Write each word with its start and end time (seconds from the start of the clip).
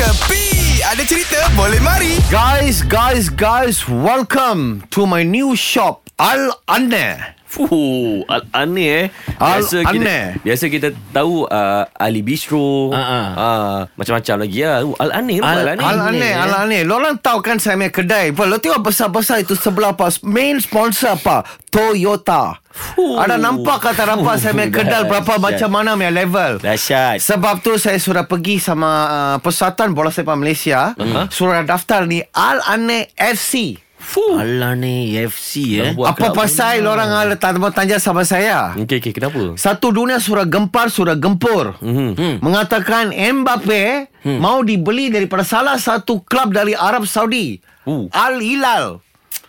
Kepi 0.00 0.80
Ada 0.80 1.04
cerita? 1.04 1.36
Boleh 1.52 1.76
mari. 1.84 2.16
Guys, 2.32 2.80
guys, 2.80 3.28
guys, 3.28 3.84
welcome 3.84 4.80
to 4.88 5.04
my 5.04 5.20
new 5.20 5.52
shop, 5.52 5.99
Al 6.20 6.52
Anne. 6.68 7.40
Fuh, 7.50 8.22
al 8.30 8.46
aneh 8.54 8.86
eh. 8.86 9.06
Al 9.42 9.66
Biasa 9.66 9.82
kita, 9.82 9.98
aneh. 9.98 10.22
biasa 10.38 10.64
kita 10.70 10.88
tahu 11.10 11.50
uh, 11.50 11.82
Ali 11.98 12.22
Bistro. 12.22 12.94
Ah. 12.94 13.02
Uh, 13.34 13.78
macam-macam 13.98 14.46
lagi 14.46 14.62
lah. 14.62 14.86
Uh, 14.86 14.94
al 15.02 15.10
aneh 15.10 15.42
Al- 15.42 15.66
al 15.66 15.68
aneh. 15.74 15.82
Al 15.82 15.98
Anne, 15.98 16.28
eh. 16.30 16.34
Al 16.38 16.52
Anne. 16.54 16.78
Lorang 16.86 17.18
tahu 17.18 17.42
kan 17.42 17.58
saya 17.58 17.74
punya 17.74 17.90
kedai. 17.90 18.30
Apa? 18.30 18.46
Lo 18.46 18.62
tengok 18.62 18.86
besar-besar 18.86 19.42
itu 19.42 19.58
sebelah 19.58 19.98
apa? 19.98 20.14
Main 20.22 20.62
sponsor 20.62 21.18
apa? 21.18 21.42
Toyota. 21.74 22.54
Fuh. 22.70 23.18
Ada 23.18 23.34
nampak 23.34 23.82
kata 23.82 24.06
rapat 24.06 24.36
saya 24.38 24.54
punya 24.54 24.70
kedai 24.70 25.02
berapa 25.10 25.26
Dahsyat. 25.26 25.42
macam 25.42 25.68
mana 25.74 25.98
punya 25.98 26.12
level. 26.14 26.52
Dahsyat. 26.62 27.18
Sebab 27.18 27.66
tu 27.66 27.74
saya 27.82 27.98
sudah 27.98 28.30
pergi 28.30 28.62
sama 28.62 28.90
uh, 29.10 29.36
Persatuan 29.42 29.90
Bola 29.90 30.14
Sepak 30.14 30.38
Malaysia. 30.38 30.94
Uh-huh. 30.94 31.26
Sudah 31.26 31.66
daftar 31.66 32.06
ni 32.06 32.22
Al 32.30 32.62
Anne 32.62 33.10
FC. 33.18 33.74
Fuh. 34.10 34.42
Alah 34.42 34.74
ni 34.74 35.14
FC 35.14 35.78
eh. 35.78 35.90
Buat 35.94 36.18
Apa 36.18 36.34
pasal 36.34 36.82
orang 36.82 37.14
ada 37.14 37.38
tanya 37.38 37.70
tanya 37.70 37.96
sama 38.02 38.26
saya? 38.26 38.74
Okey, 38.74 38.98
okey. 38.98 39.12
Kenapa? 39.14 39.54
Satu 39.54 39.94
dunia 39.94 40.18
sudah 40.18 40.42
gempar, 40.50 40.90
sudah 40.90 41.14
gempur. 41.14 41.78
Mhm. 41.78 42.18
Hmm. 42.18 42.36
Mengatakan 42.42 43.14
Mbappe 43.14 44.10
hmm. 44.26 44.38
mau 44.42 44.66
dibeli 44.66 45.14
daripada 45.14 45.46
salah 45.46 45.78
satu 45.78 46.26
klub 46.26 46.50
dari 46.50 46.74
Arab 46.74 47.06
Saudi. 47.06 47.62
Uh. 47.86 48.10
Al 48.10 48.42
Hilal. 48.42 48.98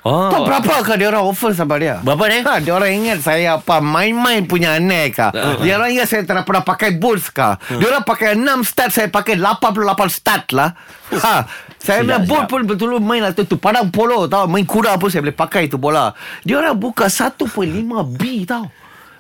Ah. 0.02 0.34
Tahu 0.34 0.50
berapa 0.50 0.82
kah 0.82 0.98
dia 0.98 1.14
orang 1.14 1.26
offer 1.30 1.54
sama 1.54 1.78
dia? 1.78 2.02
Berapa 2.02 2.26
ni? 2.26 2.42
Ha, 2.42 2.58
dia 2.58 2.74
orang 2.74 2.90
ingat 2.90 3.22
saya 3.22 3.62
apa 3.62 3.86
main-main 3.86 4.50
punya 4.50 4.78
aneh 4.82 5.14
kah? 5.14 5.30
Uh. 5.30 5.62
Dia 5.62 5.78
orang 5.78 5.94
ingat 5.94 6.10
saya 6.10 6.22
tak 6.26 6.42
pernah 6.42 6.66
pakai 6.66 6.98
boots 6.98 7.30
kah? 7.30 7.62
Dia 7.70 7.86
orang 7.86 8.06
pakai 8.06 8.34
6 8.34 8.66
start, 8.66 8.90
saya 8.94 9.08
pakai 9.14 9.38
88 9.38 10.10
start 10.10 10.46
lah. 10.58 10.74
Ha, 11.12 11.46
saya 11.82 12.06
punya 12.06 12.22
silap. 12.22 12.46
pun 12.46 12.62
betul 12.70 13.02
main 13.02 13.26
lah 13.26 13.34
tu, 13.34 13.42
tu 13.50 13.58
padang 13.58 13.90
polo 13.90 14.30
tau. 14.30 14.46
Main 14.46 14.70
kuda 14.70 15.02
pun 15.02 15.10
saya 15.10 15.26
boleh 15.26 15.34
pakai 15.34 15.66
tu 15.66 15.82
bola. 15.82 16.14
Dia 16.46 16.62
orang 16.62 16.78
buka 16.78 17.10
1.5 17.10 17.42
B 18.14 18.46
tau. 18.46 18.70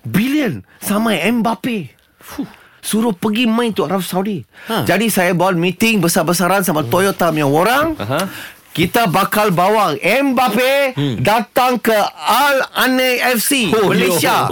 Billion 0.05 0.61
sama 0.77 1.17
Mbappe. 1.17 1.89
Fuh. 2.21 2.49
Suruh 2.81 3.13
pergi 3.13 3.45
main 3.45 3.69
tu 3.69 3.85
Arab 3.85 4.01
Saudi. 4.01 4.41
Ha. 4.65 4.89
Jadi 4.89 5.05
saya 5.13 5.37
bawa 5.37 5.53
meeting 5.53 6.01
besar-besaran 6.01 6.65
sama 6.65 6.81
Toyota 6.81 7.29
punya 7.29 7.45
orang. 7.45 7.93
Aha. 7.97 8.25
Kita 8.71 9.11
bakal 9.11 9.51
bawa 9.51 9.99
Mbappe 9.99 10.95
hmm. 10.95 11.15
datang 11.19 11.75
ke 11.75 11.91
Al 12.15 12.63
Anne 12.71 13.19
FC 13.35 13.67
oh, 13.67 13.91
Malaysia 13.91 14.47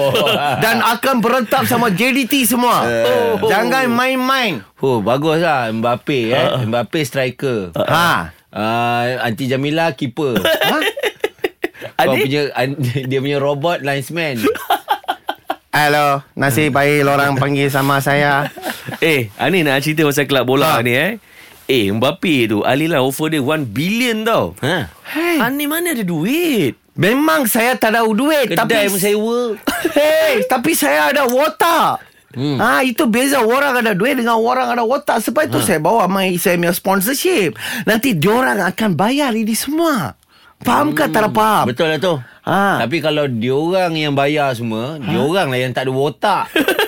dan 0.64 0.80
akan 0.80 1.20
berentak 1.20 1.68
sama 1.68 1.92
JDT 1.92 2.48
semua. 2.48 2.88
Oh. 2.88 3.44
Jangan 3.52 3.92
main-main. 3.92 4.64
Oh, 4.80 5.04
bagus 5.04 5.44
lah 5.44 5.68
Mbappe 5.68 6.32
eh. 6.32 6.64
Mbappe 6.64 7.00
striker. 7.04 7.76
Ha. 7.76 8.32
Uh, 8.48 9.20
Anti 9.20 9.44
Jamila 9.44 9.92
keeper. 9.92 10.40
ha? 10.72 10.78
Kau 11.98 12.14
Adik? 12.16 12.24
punya 12.24 12.42
dia 13.04 13.18
punya 13.20 13.36
robot 13.36 13.84
linesman. 13.84 14.40
Hello, 15.68 16.24
nasib 16.32 16.72
baik 16.72 17.04
orang 17.04 17.36
panggil 17.36 17.68
sama 17.68 18.00
saya. 18.00 18.48
Eh, 19.04 19.28
Ani 19.36 19.60
nak 19.60 19.84
cerita 19.84 20.08
pasal 20.08 20.24
kelab 20.24 20.48
bola 20.48 20.80
Ha. 20.80 20.82
ni 20.82 20.96
eh. 20.96 21.20
Eh, 21.68 21.92
Mbappe 21.92 22.48
tu, 22.48 22.64
Ali 22.64 22.88
lah 22.88 23.04
offer 23.04 23.28
dia 23.28 23.44
1 23.44 23.68
billion 23.68 24.24
tau. 24.24 24.56
ha. 24.64 24.88
Hey, 25.04 25.36
Ani 25.36 25.68
mana 25.68 25.92
ada 25.92 26.00
duit? 26.00 26.80
memang 26.98 27.46
saya 27.46 27.78
tak 27.78 27.94
ada 27.94 28.02
duit 28.10 28.50
Kedai 28.50 28.90
tapi 28.90 28.90
pun 28.90 28.98
sewa. 28.98 29.40
Hey, 29.98 30.42
tapi 30.50 30.74
saya 30.74 31.14
ada 31.14 31.30
watak. 31.30 32.02
Hmm. 32.34 32.60
Ha, 32.60 32.84
itu 32.84 33.08
beza 33.08 33.40
orang 33.40 33.80
ada 33.80 33.94
duit 33.94 34.18
dengan 34.18 34.36
orang 34.36 34.74
ada 34.74 34.82
watak. 34.82 35.22
Sebab 35.22 35.48
itu 35.48 35.62
ha. 35.62 35.64
saya 35.64 35.78
bawa 35.80 36.10
my 36.10 36.34
saya 36.36 36.58
punya 36.58 36.74
sponsorship. 36.74 37.54
Nanti 37.86 38.18
diorang 38.18 38.58
akan 38.64 38.98
bayar 38.98 39.32
ini 39.32 39.54
semua. 39.54 40.18
Faham 40.58 40.90
ke 40.90 41.06
tak 41.06 41.22
ada 41.22 41.30
faham? 41.30 41.70
Betul 41.70 41.86
lah 41.86 42.02
tu. 42.02 42.18
Ha. 42.48 42.82
Tapi 42.82 42.98
kalau 42.98 43.30
diorang 43.30 43.94
yang 43.94 44.18
bayar 44.18 44.50
semua, 44.58 44.98
diorang 44.98 45.54
lah 45.54 45.58
yang 45.62 45.70
tak 45.70 45.86
ada 45.86 45.92
otak. 45.94 46.44